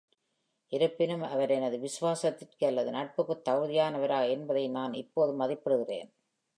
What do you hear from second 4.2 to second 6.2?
என்பதை நான் இப்போது மதிப்பிடுகிறேன்.